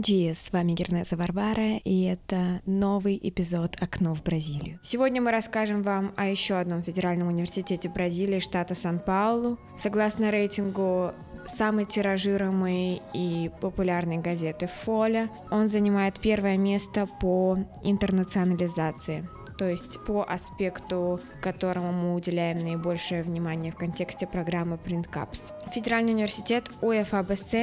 Бон 0.00 0.04
dia, 0.06 0.34
с 0.34 0.50
вами 0.50 0.72
Гернеза 0.72 1.16
Варвара, 1.16 1.76
и 1.84 2.04
это 2.04 2.62
новый 2.64 3.20
эпизод 3.22 3.76
«Окно 3.82 4.14
в 4.14 4.22
Бразилию». 4.22 4.78
Сегодня 4.82 5.20
мы 5.20 5.30
расскажем 5.30 5.82
вам 5.82 6.14
о 6.16 6.26
еще 6.26 6.54
одном 6.54 6.82
федеральном 6.82 7.28
университете 7.28 7.90
Бразилии, 7.90 8.38
штата 8.38 8.74
Сан-Паулу. 8.74 9.58
Согласно 9.76 10.30
рейтингу 10.30 11.12
самой 11.46 11.84
тиражируемой 11.84 13.02
и 13.12 13.50
популярной 13.60 14.16
газеты 14.16 14.70
«Фоля», 14.84 15.28
он 15.50 15.68
занимает 15.68 16.18
первое 16.18 16.56
место 16.56 17.06
по 17.20 17.58
интернационализации 17.82 19.28
то 19.58 19.68
есть 19.68 20.02
по 20.06 20.22
аспекту, 20.22 21.20
которому 21.42 21.92
мы 21.92 22.14
уделяем 22.14 22.60
наибольшее 22.60 23.22
внимание 23.22 23.72
в 23.72 23.76
контексте 23.76 24.26
программы 24.26 24.78
Print 24.82 25.06
Caps. 25.12 25.52
Федеральный 25.70 26.14
университет 26.14 26.70
УФАБС 26.80 27.56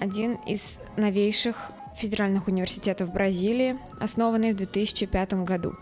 один 0.00 0.34
из 0.46 0.78
новейших 0.96 1.70
федеральных 1.96 2.48
университетов 2.48 3.12
Бразилии, 3.12 3.76
основанный 4.00 4.52
в 4.52 4.56
2005 4.56 5.44
году. 5.44 5.74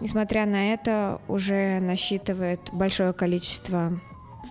Несмотря 0.00 0.46
на 0.46 0.72
это, 0.72 1.20
уже 1.28 1.80
насчитывает 1.80 2.60
большое 2.72 3.12
количество 3.12 3.92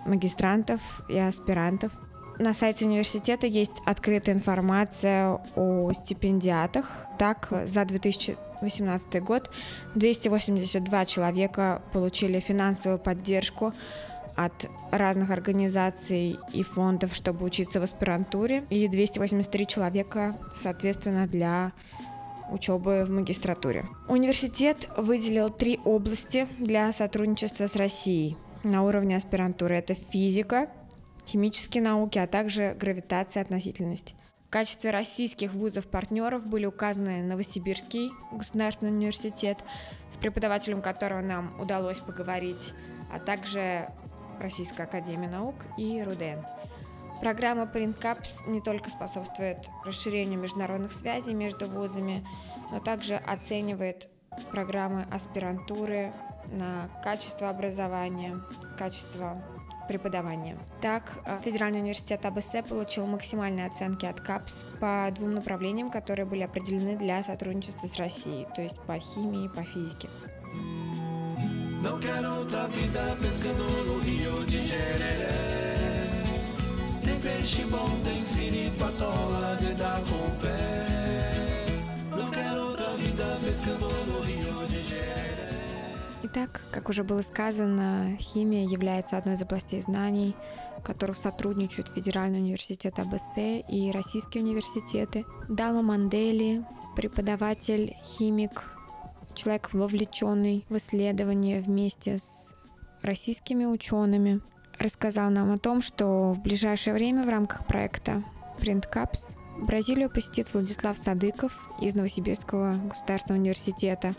магистрантов 0.06 0.82
и 1.10 1.18
аспирантов. 1.18 1.92
На 2.40 2.54
сайте 2.54 2.86
университета 2.86 3.48
есть 3.48 3.82
открытая 3.86 4.36
информация 4.36 5.40
о 5.56 5.92
стипендиатах. 5.94 6.88
Так, 7.20 7.50
за 7.66 7.86
2018 7.86 9.22
год 9.24 9.52
282 9.96 11.06
человека 11.06 11.82
получили 11.94 12.40
финансовую 12.40 12.98
поддержку 13.00 13.74
от 14.36 14.70
разных 14.92 15.30
организаций 15.30 16.38
и 16.54 16.64
фондов, 16.64 17.14
чтобы 17.14 17.46
учиться 17.46 17.80
в 17.80 17.84
аспирантуре, 17.84 18.64
и 18.70 18.88
283 18.88 19.68
человека, 19.68 20.38
соответственно, 20.56 21.28
для 21.28 21.74
учебы 22.52 23.06
в 23.06 23.10
магистратуре. 23.10 23.86
Университет 24.08 24.90
выделил 24.98 25.50
три 25.50 25.80
области 25.86 26.48
для 26.60 26.92
сотрудничества 26.92 27.68
с 27.68 27.76
Россией 27.76 28.38
на 28.64 28.84
уровне 28.84 29.16
аспирантуры. 29.16 29.76
Это 29.76 29.94
физика, 29.94 30.70
химические 31.26 31.84
науки, 31.84 32.20
а 32.20 32.28
также 32.28 32.76
гравитация 32.80 33.42
и 33.42 33.46
относительность. 33.46 34.16
В 34.46 34.50
качестве 34.52 34.92
российских 34.92 35.54
вузов-партнеров 35.54 36.46
были 36.46 36.66
указаны 36.66 37.24
Новосибирский 37.24 38.12
государственный 38.34 38.92
университет, 38.92 39.60
с 40.12 40.18
преподавателем 40.18 40.82
которого 40.82 41.22
нам 41.22 41.58
удалось 41.60 42.00
поговорить, 42.00 42.74
а 43.14 43.20
также 43.20 43.88
Российской 44.42 44.82
Академии 44.82 45.28
Наук 45.28 45.56
и 45.78 46.02
РУДН. 46.04 46.46
Программа 47.22 47.64
PrintCaps 47.64 48.48
не 48.50 48.62
только 48.62 48.90
способствует 48.90 49.70
расширению 49.86 50.40
международных 50.40 50.92
связей 50.92 51.34
между 51.34 51.68
вузами, 51.68 52.26
но 52.72 52.80
также 52.80 53.16
оценивает 53.16 54.10
программы 54.50 55.08
аспирантуры 55.12 56.14
на 56.48 56.90
качество 57.04 57.50
образования, 57.50 58.42
качество 58.78 59.42
преподавания. 59.88 60.58
Так, 60.82 61.20
э, 61.26 61.40
Федеральный 61.44 61.80
университет 61.80 62.26
АБС 62.26 62.54
получил 62.68 63.06
максимальные 63.08 63.68
оценки 63.68 64.06
от 64.06 64.22
КАПС 64.22 64.66
по 64.80 65.10
двум 65.14 65.32
направлениям, 65.32 65.92
которые 65.92 66.26
были 66.26 66.42
определены 66.42 66.98
для 66.98 67.24
сотрудничества 67.24 67.88
с 67.88 67.98
Россией, 67.98 68.48
то 68.56 68.62
есть 68.62 68.80
по 68.82 68.98
химии 68.98 69.46
и 69.46 69.50
по 69.50 69.64
физике. 69.64 70.10
Não 71.82 72.00
quero 72.00 72.36
outra 72.38 72.68
vida 72.68 73.18
pescando 73.20 73.64
no 73.64 74.00
rio 74.00 74.46
de 74.46 74.62
Jereré. 74.68 76.24
Tem 77.04 77.20
peixe 77.20 77.64
bom, 77.66 77.90
tem 78.04 78.22
siri, 78.22 78.72
patola, 78.78 79.58
dedá 79.60 80.00
com 80.08 80.30
pé. 80.40 81.66
Não 82.12 82.30
quero 82.30 82.68
outra 82.68 82.96
vida 82.98 83.40
pescando 83.44 83.88
no 83.88 84.22
rio 84.22 84.68
de 84.68 84.84
Jereré. 84.84 85.50
Итак, 86.22 86.62
как 86.72 86.88
уже 86.90 87.04
было 87.04 87.24
сказано, 87.24 88.16
химия 88.20 88.64
является 88.68 89.18
одной 89.18 89.34
из 89.34 89.42
областей 89.42 89.82
знаний, 89.82 90.36
в 90.78 90.84
которых 90.84 91.18
сотрудничают 91.18 91.90
Федеральный 91.90 92.38
университет 92.38 93.00
АБС 93.00 93.38
и 93.38 93.92
российские 93.92 94.44
университеты. 94.44 95.26
Далма 95.50 95.82
Мандели, 95.82 96.64
преподаватель, 96.96 97.96
химик, 98.06 98.64
человек, 99.36 99.74
вовлеченный 99.74 100.66
в 100.70 100.78
исследование 100.78 101.62
вместе 101.62 102.18
с 102.18 102.54
российскими 103.02 103.66
учеными, 103.66 104.42
рассказал 104.80 105.30
нам 105.30 105.52
о 105.52 105.58
том, 105.58 105.82
что 105.82 106.34
в 106.34 106.42
ближайшее 106.42 106.94
время 106.94 107.24
в 107.24 107.30
рамках 107.30 107.66
проекта 107.66 108.24
Print 108.60 108.86
Caps 108.94 109.36
Бразилию 109.62 110.10
посетит 110.10 110.52
Владислав 110.54 110.98
Садыков 110.98 111.70
из 111.80 111.94
Новосибирского 111.94 112.78
государственного 112.90 113.42
университета. 113.42 114.16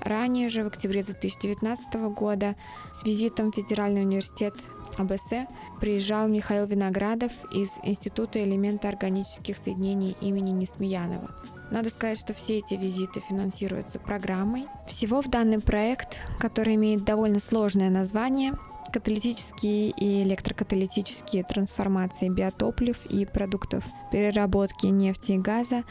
Ранее 0.00 0.48
же, 0.48 0.62
в 0.62 0.68
октябре 0.68 1.02
2019 1.02 1.94
года, 2.14 2.54
с 2.92 3.04
визитом 3.04 3.50
в 3.50 3.56
Федеральный 3.56 4.02
университет 4.02 4.54
АБС 4.96 5.46
приезжал 5.80 6.28
Михаил 6.28 6.66
Виноградов 6.66 7.32
из 7.52 7.70
Института 7.82 8.44
элемента 8.44 8.88
органических 8.88 9.56
соединений 9.56 10.16
имени 10.20 10.50
Несмеянова. 10.50 11.30
Надо 11.70 11.90
сказать, 11.90 12.18
что 12.18 12.34
все 12.34 12.58
эти 12.58 12.74
визиты 12.74 13.20
финансируются 13.20 13.98
программой. 13.98 14.66
Всего 14.86 15.22
в 15.22 15.28
данный 15.28 15.60
проект, 15.60 16.18
который 16.38 16.74
имеет 16.74 17.04
довольно 17.04 17.40
сложное 17.40 17.90
название, 17.90 18.52
каталитические 18.92 19.90
и 19.90 20.22
электрокаталитические 20.22 21.42
трансформации 21.42 22.28
биотоплив 22.28 23.04
и 23.06 23.26
продуктов 23.26 23.84
переработки 24.12 24.86
нефти 24.86 25.32
и 25.32 25.38
газа 25.38 25.84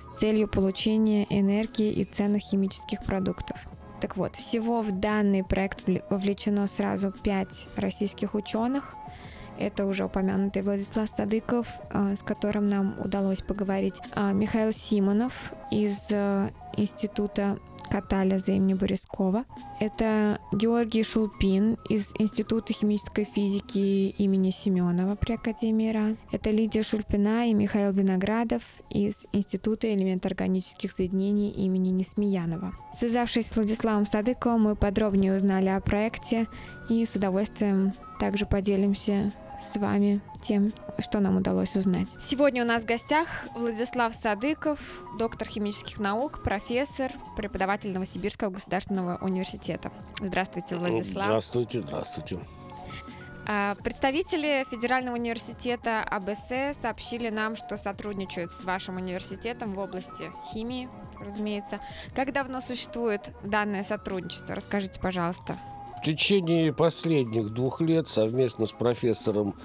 с 0.00 0.18
целью 0.18 0.48
получения 0.48 1.26
энергии 1.30 1.92
и 1.92 2.04
ценных 2.04 2.42
химических 2.42 3.04
продуктов. 3.04 3.56
Так 4.00 4.16
вот, 4.16 4.36
всего 4.36 4.80
в 4.80 4.92
данный 4.92 5.44
проект 5.44 5.84
вовлечено 6.10 6.66
сразу 6.66 7.12
пять 7.12 7.68
российских 7.76 8.34
ученых– 8.34 8.94
это 9.58 9.86
уже 9.86 10.04
упомянутый 10.04 10.62
Владислав 10.62 11.08
Садыков, 11.16 11.68
а, 11.90 12.14
с 12.16 12.20
которым 12.20 12.68
нам 12.68 12.96
удалось 12.98 13.42
поговорить. 13.42 13.96
А, 14.14 14.32
Михаил 14.32 14.72
Симонов 14.72 15.52
из 15.70 15.96
э, 16.10 16.50
Института 16.76 17.58
Катализа 17.90 18.52
имени 18.52 18.74
Борискова. 18.74 19.44
Это 19.80 20.38
Георгий 20.52 21.02
Шулпин 21.02 21.78
из 21.88 22.12
Института 22.18 22.72
химической 22.72 23.24
физики 23.24 24.10
имени 24.10 24.50
Семенова 24.50 25.14
при 25.14 25.34
Академии 25.34 25.90
РАН. 25.90 26.18
Это 26.30 26.50
Лидия 26.50 26.82
Шульпина 26.82 27.48
и 27.48 27.54
Михаил 27.54 27.92
Виноградов 27.92 28.62
из 28.90 29.24
Института 29.32 29.92
элементоорганических 29.94 30.92
соединений 30.92 31.50
имени 31.50 31.88
Несмеянова. 31.90 32.74
Связавшись 32.92 33.48
с 33.48 33.56
Владиславом 33.56 34.06
Садыковым, 34.06 34.62
мы 34.62 34.76
подробнее 34.76 35.34
узнали 35.34 35.68
о 35.68 35.80
проекте 35.80 36.46
и 36.90 37.04
с 37.04 37.14
удовольствием 37.14 37.94
также 38.20 38.46
поделимся 38.46 39.32
с 39.60 39.76
вами 39.76 40.20
тем, 40.42 40.72
что 40.98 41.20
нам 41.20 41.36
удалось 41.36 41.74
узнать. 41.76 42.08
Сегодня 42.20 42.62
у 42.62 42.66
нас 42.66 42.82
в 42.82 42.86
гостях 42.86 43.28
Владислав 43.54 44.14
Садыков, 44.14 44.78
доктор 45.18 45.48
химических 45.48 45.98
наук, 45.98 46.42
профессор, 46.42 47.12
преподаватель 47.36 47.92
Новосибирского 47.92 48.50
государственного 48.50 49.18
университета. 49.20 49.90
Здравствуйте, 50.20 50.76
Владислав. 50.76 51.24
Здравствуйте, 51.24 51.80
здравствуйте. 51.80 52.38
А, 53.50 53.74
представители 53.76 54.64
Федерального 54.70 55.16
университета 55.16 56.02
АБС 56.02 56.76
сообщили 56.78 57.30
нам, 57.30 57.56
что 57.56 57.78
сотрудничают 57.78 58.52
с 58.52 58.64
вашим 58.64 58.96
университетом 58.96 59.74
в 59.74 59.78
области 59.78 60.30
химии, 60.52 60.88
разумеется. 61.18 61.80
Как 62.14 62.32
давно 62.34 62.60
существует 62.60 63.32
данное 63.42 63.84
сотрудничество? 63.84 64.54
Расскажите, 64.54 65.00
пожалуйста. 65.00 65.58
В 65.98 66.00
течение 66.00 66.72
последних 66.72 67.50
двух 67.50 67.80
лет 67.80 68.08
совместно 68.08 68.66
с 68.66 68.70
профессором 68.70 69.56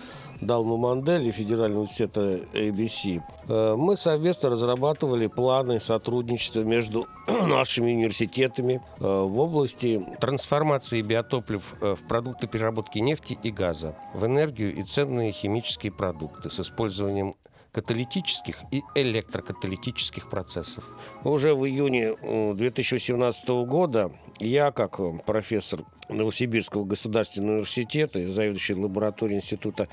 Далма 0.41 0.77
Мандели 0.77 1.29
Федерального 1.29 1.81
университета 1.81 2.39
ABC 2.53 3.21
э, 3.47 3.75
мы 3.77 3.95
совместно 3.95 4.49
разрабатывали 4.49 5.27
планы 5.27 5.79
сотрудничества 5.79 6.61
между 6.61 7.07
нашими 7.27 7.91
университетами 7.91 8.81
э, 8.99 9.03
в 9.03 9.39
области 9.39 10.03
трансформации 10.19 11.03
биотоплив 11.03 11.61
э, 11.81 11.93
в 11.93 12.07
продукты 12.07 12.47
переработки 12.47 12.97
нефти 12.97 13.37
и 13.43 13.51
газа, 13.51 13.95
в 14.15 14.25
энергию 14.25 14.73
и 14.73 14.81
ценные 14.81 15.31
химические 15.31 15.91
продукты 15.91 16.49
с 16.49 16.59
использованием 16.59 17.35
каталитических 17.71 18.57
и 18.71 18.81
электрокаталитических 18.95 20.29
процессов. 20.29 20.83
Уже 21.23 21.53
в 21.53 21.65
июне 21.65 22.15
2017 22.55 23.49
года 23.65 24.11
я, 24.39 24.71
как 24.71 24.99
профессор 25.25 25.81
Новосибирского 26.09 26.83
государственного 26.83 27.53
университета 27.55 28.19
и 28.19 28.31
заведующий 28.31 28.75
лабораторией 28.75 29.39
Института 29.39 29.87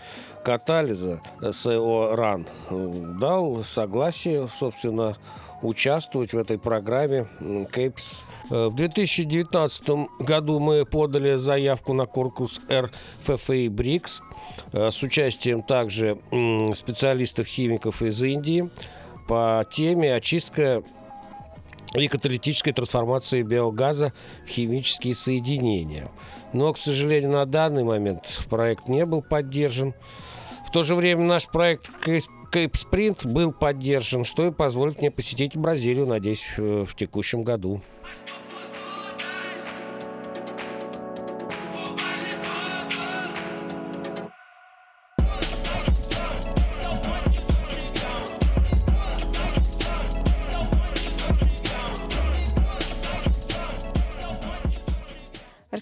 катализа 0.45 1.21
СО 1.51 2.17
РАН 2.17 2.47
дал 3.19 3.65
согласие, 3.65 4.49
собственно, 4.59 5.17
участвовать 5.63 6.33
в 6.33 6.39
этой 6.39 6.59
программе 6.59 7.27
КЭПС. 7.71 8.25
В 8.49 8.75
2019 8.75 10.09
году 10.21 10.59
мы 10.59 10.87
подали 10.87 11.37
заявку 11.37 11.93
на 11.93 12.07
конкурс 12.07 12.61
РФФИ 12.71 13.69
БРИКС 13.69 14.23
с 14.73 15.03
участием 15.03 15.63
также 15.63 16.19
специалистов-химиков 16.75 18.03
из 18.03 18.23
Индии. 18.23 18.71
по 19.31 19.65
теме 19.71 20.15
очистка 20.15 20.83
и 21.95 22.09
каталитической 22.09 22.73
трансформации 22.73 23.43
биогаза 23.43 24.13
в 24.45 24.49
химические 24.49 25.15
соединения. 25.15 26.09
Но, 26.53 26.73
к 26.73 26.79
сожалению, 26.79 27.33
на 27.33 27.47
данный 27.47 27.85
момент 27.85 28.45
проект 28.49 28.89
не 28.89 29.05
был 29.07 29.23
поддержан. 29.23 29.95
В 30.67 30.71
то 30.71 30.83
же 30.83 30.95
время 30.95 31.25
наш 31.25 31.47
проект 31.49 31.91
Cape 32.07 32.73
Sprint 32.73 33.29
был 33.29 33.53
поддержан, 33.53 34.25
что 34.25 34.47
и 34.47 34.53
позволит 34.53 34.99
мне 35.01 35.11
посетить 35.11 35.57
Бразилию, 35.57 36.07
надеюсь, 36.07 36.47
в 36.57 36.95
текущем 36.95 37.43
году. 37.43 37.81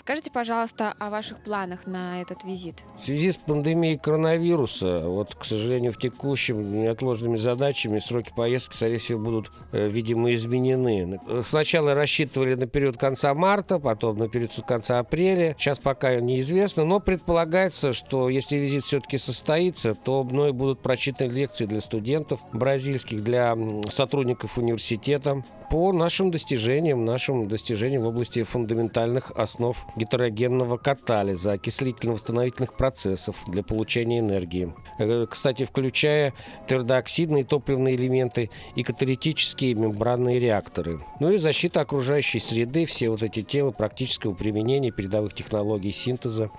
Расскажите, 0.08 0.30
пожалуйста, 0.30 0.94
о 0.98 1.10
ваших 1.10 1.36
планах 1.40 1.86
на 1.86 2.22
этот 2.22 2.42
визит. 2.42 2.82
В 2.98 3.04
связи 3.04 3.30
с 3.30 3.36
пандемией 3.36 3.98
коронавируса, 3.98 5.02
вот, 5.04 5.34
к 5.34 5.44
сожалению, 5.44 5.92
в 5.92 5.98
текущем 5.98 6.80
неотложными 6.80 7.36
задачами 7.36 7.98
сроки 7.98 8.32
поездки, 8.34 8.74
скорее 8.74 8.96
всего, 8.96 9.18
будут, 9.18 9.52
э, 9.72 9.86
видимо, 9.86 10.32
изменены. 10.32 11.20
Сначала 11.44 11.92
рассчитывали 11.92 12.54
на 12.54 12.66
период 12.66 12.96
конца 12.96 13.34
марта, 13.34 13.78
потом 13.78 14.16
на 14.16 14.30
период 14.30 14.52
конца 14.66 14.98
апреля. 14.98 15.54
Сейчас 15.58 15.78
пока 15.78 16.18
неизвестно, 16.20 16.86
но 16.86 17.00
предполагается, 17.00 17.92
что 17.92 18.30
если 18.30 18.56
визит 18.56 18.86
все-таки 18.86 19.18
состоится, 19.18 19.94
то 19.94 20.24
мной 20.24 20.54
будут 20.54 20.80
прочитаны 20.80 21.30
лекции 21.30 21.66
для 21.66 21.82
студентов 21.82 22.40
бразильских, 22.54 23.22
для 23.22 23.54
сотрудников 23.90 24.56
университета 24.56 25.44
по 25.70 25.92
нашим 25.92 26.30
достижениям, 26.30 27.04
нашим 27.04 27.46
достижениям 27.46 28.02
в 28.02 28.06
области 28.06 28.42
фундаментальных 28.42 29.32
основ 29.32 29.76
гетерогенного 29.98 30.78
катализа, 30.78 31.52
окислительно-восстановительных 31.52 32.74
процессов 32.74 33.36
для 33.46 33.62
получения 33.62 34.20
энергии. 34.20 34.72
Э, 34.98 35.26
кстати, 35.28 35.64
включая 35.64 36.32
твердооксидные 36.66 37.44
топливные 37.44 37.96
элементы 37.96 38.50
и 38.76 38.82
каталитические 38.82 39.74
мембранные 39.74 40.40
реакторы. 40.40 41.00
Ну 41.20 41.30
и 41.30 41.38
защита 41.38 41.80
окружающей 41.80 42.40
среды, 42.40 42.86
все 42.86 43.10
вот 43.10 43.22
эти 43.22 43.42
темы 43.42 43.72
практического 43.72 44.34
применения 44.34 44.90
передовых 44.90 45.34
технологий 45.34 45.92
синтеза 45.92 46.50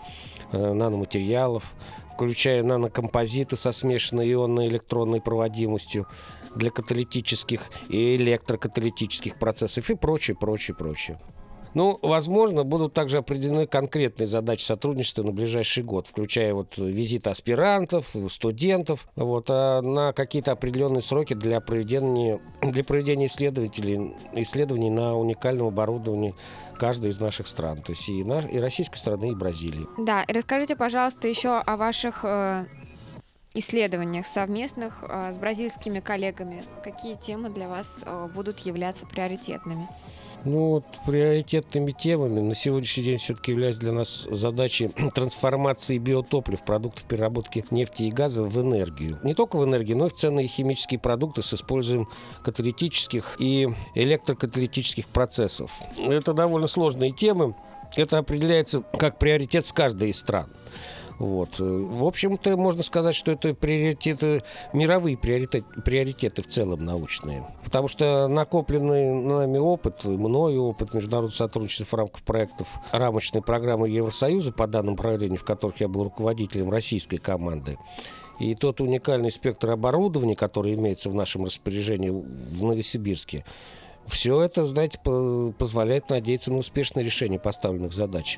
э, 0.52 0.74
наноматериалов, 0.74 1.74
включая 2.14 2.64
нанокомпозиты 2.64 3.56
со 3.56 3.72
смешанной 3.72 4.32
ионной 4.32 4.68
электронной 4.68 5.22
проводимостью 5.22 6.06
для 6.56 6.72
каталитических 6.72 7.62
и 7.90 8.16
электрокаталитических 8.16 9.38
процессов 9.38 9.90
и 9.90 9.96
прочее, 9.96 10.36
прочее, 10.36 10.76
прочее. 10.76 11.20
Ну, 11.74 12.00
возможно, 12.02 12.64
будут 12.64 12.94
также 12.94 13.18
определены 13.18 13.68
конкретные 13.68 14.28
задачи 14.28 14.64
сотрудничества 14.64 15.24
на 15.24 15.32
ближайший 15.32 15.84
год, 15.84 16.08
включая 16.08 16.54
вот 16.54 16.78
визит 16.78 17.28
аспирантов, 17.28 18.16
студентов, 18.30 19.08
вот, 19.16 19.46
а 19.50 19.82
на 19.82 20.14
какие-то 20.14 20.52
определенные 20.52 21.02
сроки 21.02 21.34
для 21.34 21.62
проведения, 21.62 22.40
для 22.62 22.84
проведения 22.84 23.28
исследователей, 23.28 24.14
исследований 24.34 24.90
на 24.90 25.16
уникальном 25.16 25.68
оборудовании 25.68 26.36
каждой 26.80 27.12
из 27.12 27.20
наших 27.20 27.48
стран, 27.48 27.82
то 27.82 27.92
есть 27.92 28.08
и, 28.10 28.24
наш, 28.24 28.46
и 28.46 28.58
российской 28.60 28.98
страны, 28.98 29.32
и 29.32 29.36
Бразилии. 29.36 29.86
Да, 29.98 30.24
и 30.24 30.34
расскажите, 30.34 30.76
пожалуйста, 30.76 31.28
еще 31.28 31.60
о 31.60 31.78
ваших 31.78 32.22
э, 32.24 32.66
исследованиях 33.54 34.28
совместных 34.28 35.04
э, 35.08 35.34
с 35.34 35.38
бразильскими 35.38 36.00
коллегами. 36.00 36.64
Какие 36.84 37.16
темы 37.16 37.50
для 37.50 37.68
вас 37.68 38.00
э, 38.06 38.30
будут 38.34 38.60
являться 38.60 39.06
приоритетными? 39.06 39.88
Ну, 40.46 40.70
вот 40.70 40.86
приоритетными 41.06 41.92
темами 41.92 42.40
на 42.40 42.56
сегодняшний 42.56 43.04
день 43.04 43.18
все-таки 43.18 43.52
являются 43.52 43.82
для 43.82 43.92
нас 43.92 44.28
задачи 44.30 44.92
трансформации 45.14 45.98
биотоплив, 45.98 46.62
продуктов 46.62 47.04
переработки 47.06 47.66
нефти 47.72 48.04
и 48.04 48.12
газа 48.12 48.44
в 48.44 48.62
энергию. 48.62 49.20
Не 49.24 49.34
только 49.34 49.58
в 49.58 49.66
энергию, 49.66 49.98
но 49.98 50.06
и 50.08 50.10
в 50.10 50.16
ценные 50.16 50.48
химические 50.48 51.00
продукты 51.00 51.42
с 51.44 51.54
использованием 51.54 52.08
каталитических 52.44 53.36
и 53.40 53.68
электрокаталитических 53.96 55.08
процессов. 55.08 55.72
Это 55.98 56.34
довольно 56.34 56.68
сложные 56.68 57.12
темы. 57.12 57.56
Это 57.96 58.20
определяется 58.20 58.84
как 58.98 59.18
приоритет 59.18 59.66
с 59.66 59.74
каждой 59.74 60.12
из 60.12 60.20
стран. 60.20 60.48
Вот. 61.20 61.60
В 61.60 62.06
общем-то, 62.06 62.56
можно 62.56 62.82
сказать, 62.82 63.14
что 63.14 63.34
это 63.34 63.54
приоритеты, 63.54 64.44
мировые 64.72 65.18
приоритеты, 65.18 65.66
приоритеты 65.82 66.42
в 66.42 66.48
целом 66.48 66.86
научные. 66.86 67.46
Потому 67.64 67.90
что 67.90 68.28
накопленный 68.30 69.14
нами 69.14 69.58
опыт, 69.58 70.06
мною 70.06 70.64
опыт 70.64 70.94
международного 70.94 71.36
сотрудничества 71.36 71.86
в 71.86 71.94
рамках 72.00 72.24
проектов 72.24 72.68
рамочной 72.94 73.42
программы 73.42 73.90
Евросоюза 73.90 74.54
по 74.54 74.66
данным 74.66 74.96
направлениям, 74.96 75.38
в 75.38 75.44
которых 75.44 75.82
я 75.82 75.90
был 75.90 76.06
руководителем 76.06 76.72
российской 76.72 77.18
команды, 77.18 77.78
и 78.40 78.56
тот 78.56 78.80
уникальный 78.80 79.32
спектр 79.32 79.72
оборудования, 79.72 80.36
который 80.36 80.74
имеется 80.74 81.10
в 81.10 81.16
нашем 81.16 81.44
распоряжении 81.44 82.10
в 82.10 82.64
Новосибирске, 82.64 83.44
все 84.08 84.42
это, 84.42 84.66
знаете, 84.66 85.00
позволяет 85.58 86.10
надеяться 86.10 86.52
на 86.52 86.58
успешное 86.58 87.04
решение 87.04 87.40
поставленных 87.40 87.94
задач. 87.94 88.38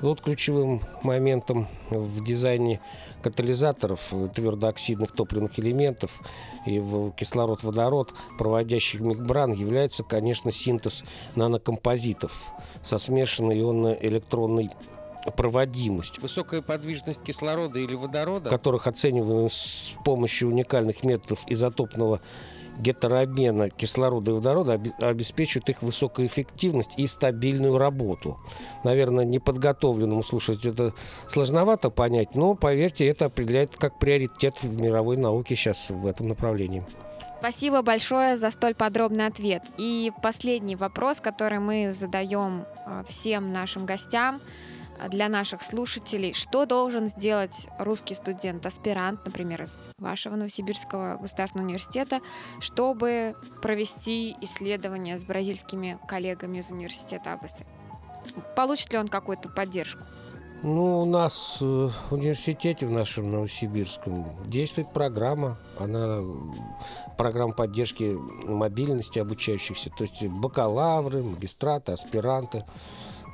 Вот 0.00 0.20
ключевым 0.20 0.80
моментом 1.02 1.66
в 1.90 2.22
дизайне 2.22 2.80
катализаторов 3.20 4.12
твердооксидных 4.32 5.10
топливных 5.10 5.58
элементов 5.58 6.20
и 6.66 6.78
в 6.78 7.10
кислород-водород, 7.12 8.14
проводящих 8.38 9.00
мембран, 9.00 9.52
является, 9.52 10.04
конечно, 10.04 10.52
синтез 10.52 11.02
нанокомпозитов 11.34 12.52
со 12.82 12.98
смешанной 12.98 13.60
ионно-электронной 13.60 14.70
проводимость. 15.36 16.20
Высокая 16.20 16.62
подвижность 16.62 17.22
кислорода 17.22 17.80
или 17.80 17.94
водорода, 17.94 18.50
которых 18.50 18.86
оцениваем 18.86 19.50
с 19.50 19.94
помощью 20.04 20.48
уникальных 20.48 21.02
методов 21.02 21.40
изотопного 21.48 22.20
гетерообмена 22.78 23.70
кислорода 23.70 24.30
и 24.30 24.34
водорода 24.34 24.80
обеспечивают 25.00 25.68
их 25.68 25.82
высокую 25.82 26.28
эффективность 26.28 26.92
и 26.96 27.06
стабильную 27.06 27.78
работу. 27.78 28.38
Наверное, 28.84 29.24
неподготовленному 29.24 30.22
слушать 30.22 30.64
это 30.64 30.94
сложновато 31.28 31.90
понять, 31.90 32.34
но, 32.34 32.54
поверьте, 32.54 33.06
это 33.06 33.26
определяет 33.26 33.76
как 33.76 33.98
приоритет 33.98 34.62
в 34.62 34.80
мировой 34.80 35.16
науке 35.16 35.56
сейчас 35.56 35.90
в 35.90 36.06
этом 36.06 36.28
направлении. 36.28 36.84
Спасибо 37.40 37.82
большое 37.82 38.36
за 38.36 38.50
столь 38.50 38.74
подробный 38.74 39.26
ответ. 39.26 39.62
И 39.76 40.10
последний 40.22 40.74
вопрос, 40.74 41.20
который 41.20 41.60
мы 41.60 41.92
задаем 41.92 42.64
а, 42.84 43.04
всем 43.04 43.52
нашим 43.52 43.86
гостям– 43.86 44.40
для 45.08 45.28
наших 45.28 45.62
слушателей, 45.62 46.34
что 46.34 46.66
должен 46.66 47.08
сделать 47.08 47.68
русский 47.78 48.14
студент, 48.14 48.66
аспирант, 48.66 49.24
например, 49.24 49.62
из 49.62 49.90
вашего 49.98 50.34
Новосибирского 50.36 51.16
государственного 51.16 51.66
университета, 51.68 52.20
чтобы 52.60 53.36
провести 53.62 54.36
исследование 54.40 55.18
с 55.18 55.24
бразильскими 55.24 55.98
коллегами 56.08 56.58
из 56.58 56.70
университета 56.70 57.34
АБС? 57.34 57.62
Получит 58.56 58.92
ли 58.92 58.98
он 58.98 59.08
какую-то 59.08 59.48
поддержку? 59.48 60.02
Ну, 60.62 61.02
у 61.02 61.04
нас 61.04 61.58
в 61.60 61.92
университете, 62.10 62.84
в 62.84 62.90
нашем 62.90 63.30
Новосибирском, 63.30 64.26
действует 64.44 64.92
программа. 64.92 65.56
Она 65.78 66.20
программа 67.16 67.52
поддержки 67.52 68.18
мобильности 68.44 69.20
обучающихся. 69.20 69.90
То 69.96 70.02
есть 70.02 70.26
бакалавры, 70.26 71.22
магистраты, 71.22 71.92
аспиранты. 71.92 72.64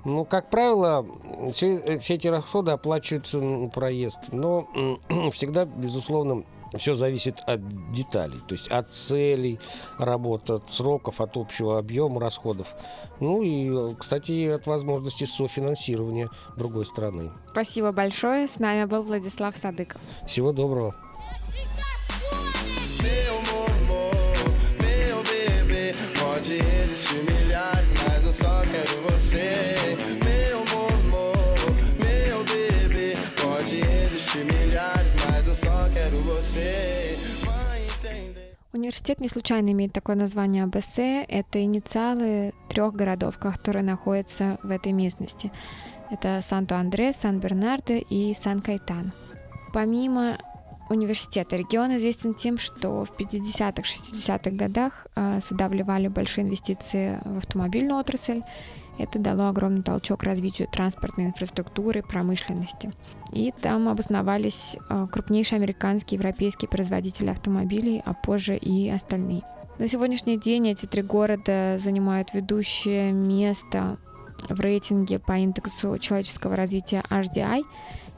Ну, 0.04 0.24
как 0.24 0.50
правило, 0.50 1.06
все, 1.52 1.98
все 1.98 2.14
эти 2.14 2.26
расходы 2.26 2.72
оплачиваются 2.72 3.38
на 3.38 3.68
проезд. 3.68 4.18
Но 4.32 4.68
всегда, 5.32 5.64
безусловно, 5.64 6.44
все 6.76 6.94
зависит 6.94 7.36
от 7.46 7.60
деталей, 7.92 8.40
то 8.46 8.54
есть 8.54 8.68
от 8.68 8.90
целей 8.90 9.60
работы, 9.98 10.54
от 10.54 10.70
сроков, 10.70 11.20
от 11.20 11.36
общего 11.36 11.78
объема 11.78 12.20
расходов. 12.20 12.74
Ну 13.20 13.42
и, 13.42 13.94
кстати, 13.94 14.48
от 14.48 14.66
возможности 14.66 15.24
софинансирования 15.24 16.30
другой 16.56 16.84
страны. 16.84 17.30
Спасибо 17.50 17.92
большое. 17.92 18.48
С 18.48 18.58
нами 18.58 18.84
был 18.84 19.02
Владислав 19.02 19.56
Садыков. 19.56 20.00
Всего 20.26 20.52
доброго. 20.52 20.94
Университет 38.84 39.18
не 39.18 39.28
случайно 39.28 39.70
имеет 39.70 39.94
такое 39.94 40.14
название 40.14 40.64
АБС. 40.64 40.98
Это 40.98 41.62
инициалы 41.62 42.52
трех 42.68 42.92
городов, 42.92 43.38
которые 43.38 43.82
находятся 43.82 44.58
в 44.62 44.70
этой 44.70 44.92
местности. 44.92 45.50
Это 46.10 46.42
Санто-Андре, 46.42 47.14
Сан-Бернардо 47.14 47.94
и 47.94 48.34
Сан-Кайтан. 48.34 49.12
Помимо 49.72 50.36
университета. 50.90 51.56
Регион 51.56 51.96
известен 51.96 52.34
тем, 52.34 52.58
что 52.58 53.06
в 53.06 53.18
50-х, 53.18 53.84
60-х 53.84 54.50
годах 54.50 55.06
а, 55.16 55.40
сюда 55.40 55.68
вливали 55.68 56.08
большие 56.08 56.44
инвестиции 56.44 57.18
в 57.24 57.38
автомобильную 57.38 57.98
отрасль. 57.98 58.42
Это 58.98 59.18
дало 59.18 59.48
огромный 59.48 59.82
толчок 59.82 60.22
развитию 60.22 60.68
транспортной 60.68 61.26
инфраструктуры, 61.26 62.02
промышленности. 62.02 62.92
И 63.32 63.52
там 63.60 63.88
обосновались 63.88 64.76
а, 64.88 65.06
крупнейшие 65.06 65.56
американские 65.56 66.16
и 66.16 66.20
европейские 66.20 66.68
производители 66.68 67.30
автомобилей, 67.30 68.02
а 68.04 68.14
позже 68.14 68.56
и 68.56 68.88
остальные. 68.88 69.42
На 69.78 69.88
сегодняшний 69.88 70.38
день 70.38 70.68
эти 70.68 70.86
три 70.86 71.02
города 71.02 71.78
занимают 71.82 72.32
ведущее 72.32 73.10
место 73.10 73.98
в 74.48 74.60
рейтинге 74.60 75.18
по 75.18 75.32
индексу 75.32 75.98
человеческого 75.98 76.54
развития 76.54 77.02
HDI 77.10 77.64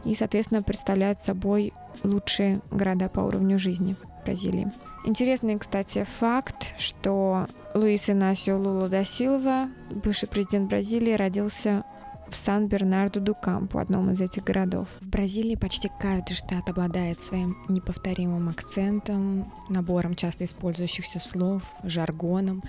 и, 0.04 0.14
соответственно, 0.14 0.62
представляют 0.62 1.21
собой 1.21 1.73
лучшие 2.04 2.61
города 2.71 3.09
по 3.09 3.21
уровню 3.21 3.59
жизни 3.59 3.97
Бразилии. 4.25 4.71
Интересный, 5.04 5.59
кстати, 5.59 6.04
факт, 6.18 6.75
что 6.78 7.47
Луис 7.76 8.09
Инасио 8.09 8.56
Лула 8.56 8.88
да 8.88 9.04
Силва, 9.04 9.68
бывший 9.90 10.28
президент 10.28 10.71
Бразилии, 10.71 11.12
родился 11.12 11.85
в 12.30 12.35
Сан-Бернарду-ду-Кампу, 12.35 13.78
одном 13.78 14.11
из 14.11 14.21
этих 14.21 14.45
городов. 14.45 14.88
В 15.00 15.06
Бразилии 15.06 15.56
почти 15.56 15.90
каждый 16.00 16.35
штат 16.35 16.71
обладает 16.71 17.21
своим 17.21 17.54
неповторимым 17.68 18.49
акцентом, 18.49 19.52
набором 19.68 20.14
часто 20.14 20.47
использующихся 20.47 21.21
слов, 21.21 21.62
жаргоном, 21.85 22.62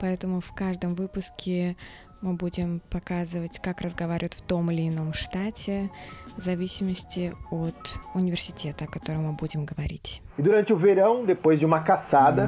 поэтому 0.00 0.40
в 0.40 0.52
каждом 0.52 0.94
выпуске 0.94 1.76
мы 2.21 2.33
будем 2.33 2.81
показывать, 2.89 3.59
как 3.59 3.81
разговаривают 3.81 4.33
в 4.33 4.41
том 4.41 4.71
или 4.71 4.87
ином 4.87 5.13
штате, 5.13 5.89
в 6.37 6.43
зависимости 6.43 7.33
от 7.51 7.99
университета, 8.13 8.85
о 8.85 8.87
котором 8.87 9.25
мы 9.25 9.33
будем 9.33 9.65
говорить. 9.65 10.21
E 10.37 10.41
durante 10.41 10.71
o 10.71 10.77
verão, 10.77 11.25
depois 11.25 11.59
de 11.59 11.65
uma 11.65 11.79
caçada, 11.79 12.47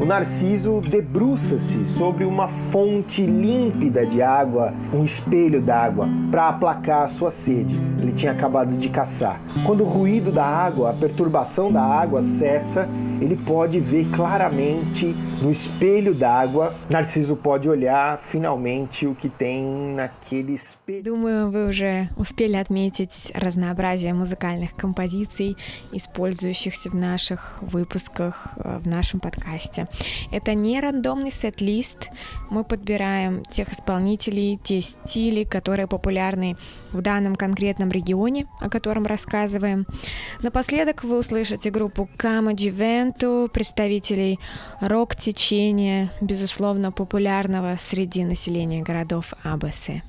o 0.00 0.06
Narciso 0.06 0.80
debruça-se 0.80 1.84
sobre 1.84 2.24
uma 2.24 2.48
fonte 2.48 3.26
límpida 3.26 4.06
de 4.06 4.22
água, 4.22 4.72
um 4.92 5.04
espelho 5.04 5.60
d'água, 5.60 6.08
para 6.30 6.48
aplacar 6.48 7.02
a 7.02 7.08
sua 7.08 7.30
sede. 7.30 7.74
Ele 8.00 8.12
tinha 8.12 8.32
acabado 8.32 8.76
de 8.76 8.88
caçar. 8.88 9.38
Quando 9.66 9.84
o 9.84 9.86
ruído 9.86 10.32
da 10.32 10.44
água, 10.44 10.90
a 10.90 10.94
perturbação 10.94 11.70
da 11.70 11.82
água 11.82 12.22
cessa, 12.22 12.88
ele 13.20 13.36
pode 13.36 13.80
ver 13.80 14.06
claramente 14.10 15.14
no 15.42 15.50
espelho 15.50 16.14
d'água. 16.14 16.74
Narciso 16.90 17.36
pode 17.36 17.68
olhar 17.68 18.18
finalmente 18.18 19.06
o 19.11 19.15
que 19.15 19.29
tem 19.29 19.63
naquele 19.95 20.55
espelho. 20.55 21.03
Думаю, 21.03 21.49
вы 21.51 21.67
уже 21.67 22.09
успели 22.17 22.55
отметить 22.55 23.31
разнообразие 23.33 24.13
музыкальных 24.13 24.75
композиций, 24.75 25.57
использующихся 25.91 26.89
в 26.89 26.95
наших 26.95 27.57
выпусках, 27.61 28.47
э, 28.57 28.79
в 28.79 28.87
нашем 28.87 29.19
подкасте. 29.19 29.87
Это 30.31 30.53
не 30.53 30.79
рандомный 30.79 31.31
сет-лист. 31.31 32.09
Мы 32.49 32.63
подбираем 32.63 33.43
тех 33.45 33.71
исполнителей, 33.71 34.59
те 34.63 34.81
стили, 34.81 35.43
которые 35.43 35.87
популярны 35.87 36.57
в 36.91 37.01
данном 37.01 37.35
конкретном 37.35 37.89
регионе, 37.89 38.47
о 38.59 38.69
котором 38.69 39.05
рассказываем. 39.05 39.85
Напоследок 40.41 41.03
вы 41.03 41.19
услышите 41.19 41.69
группу 41.69 42.09
Кама 42.17 42.53
Дживенту, 42.53 43.49
представителей 43.51 44.39
рок-течения, 44.79 46.11
безусловно, 46.21 46.91
популярного 46.91 47.75
среди 47.79 48.23
населения 48.23 48.81
городов 49.01 49.33
Абасы. 49.43 50.03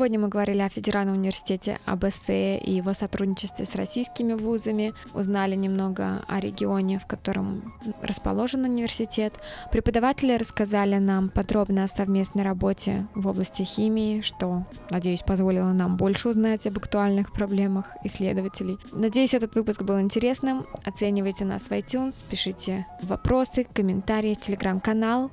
Сегодня 0.00 0.18
мы 0.18 0.28
говорили 0.28 0.62
о 0.62 0.70
Федеральном 0.70 1.16
университете 1.16 1.78
АБС 1.84 2.30
и 2.30 2.62
его 2.64 2.94
сотрудничестве 2.94 3.66
с 3.66 3.74
российскими 3.74 4.32
вузами, 4.32 4.94
узнали 5.12 5.54
немного 5.54 6.24
о 6.26 6.40
регионе, 6.40 6.98
в 6.98 7.04
котором 7.06 7.74
расположен 8.00 8.64
университет. 8.64 9.34
Преподаватели 9.70 10.38
рассказали 10.38 10.96
нам 10.96 11.28
подробно 11.28 11.84
о 11.84 11.86
совместной 11.86 12.44
работе 12.44 13.08
в 13.14 13.26
области 13.26 13.60
химии, 13.60 14.22
что, 14.22 14.64
надеюсь, 14.88 15.20
позволило 15.20 15.70
нам 15.72 15.98
больше 15.98 16.30
узнать 16.30 16.66
об 16.66 16.78
актуальных 16.78 17.30
проблемах 17.34 17.84
исследователей. 18.02 18.78
Надеюсь, 18.92 19.34
этот 19.34 19.54
выпуск 19.54 19.82
был 19.82 20.00
интересным. 20.00 20.64
Оценивайте 20.82 21.44
нас 21.44 21.64
в 21.64 21.72
iTunes, 21.72 22.24
пишите 22.26 22.86
вопросы, 23.02 23.66
комментарии 23.70 24.32
телеграм-канал. 24.32 25.30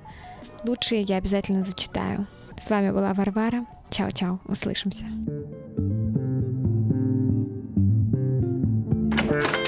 Лучшие 0.66 1.04
я 1.04 1.16
обязательно 1.16 1.64
зачитаю. 1.64 2.28
С 2.62 2.70
вами 2.70 2.92
была 2.92 3.14
Варвара. 3.14 3.66
Чао-чао, 3.90 4.40
услышимся. 4.46 5.06
thank 9.28 9.58
you 9.58 9.67